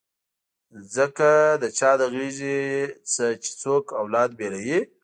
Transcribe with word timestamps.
ځکه 0.95 1.29
د 1.61 1.63
چا 1.77 1.91
له 1.99 2.05
غېږې 2.13 2.59
نه 3.17 3.27
چې 3.43 3.51
څوک 3.61 3.85
اولاد 4.01 4.29
بېلوي. 4.39 4.79